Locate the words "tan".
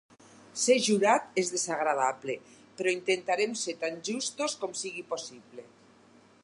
3.85-4.01